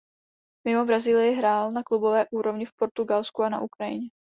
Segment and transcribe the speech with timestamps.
[0.67, 4.09] Mimo Brazílii hrál na klubové úrovni v Portugalsku a na Ukrajině.